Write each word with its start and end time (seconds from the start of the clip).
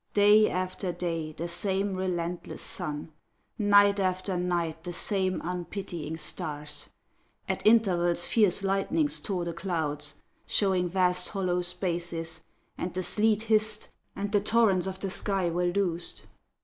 Day 0.15 0.49
after 0.49 0.91
day 0.91 1.31
the 1.31 1.47
same 1.47 1.93
relentless 1.93 2.63
sun, 2.63 3.11
Night 3.59 3.99
after 3.99 4.35
night 4.35 4.83
the 4.83 4.93
same 4.93 5.39
unpitying 5.43 6.17
stars. 6.17 6.89
At 7.47 7.63
intervals 7.67 8.25
fierce 8.25 8.63
lightnings 8.63 9.19
tore 9.21 9.45
the 9.45 9.53
clouds, 9.53 10.15
Showing 10.47 10.89
vast 10.89 11.29
hollow 11.29 11.61
spaces, 11.61 12.43
and 12.79 12.91
the 12.91 13.03
sleet 13.03 13.43
Hissed, 13.43 13.89
and 14.15 14.31
the 14.31 14.41
torrents 14.41 14.87
of 14.87 14.99
the 14.99 15.11
sky 15.11 15.51
were 15.51 15.65
loosed. 15.67 16.23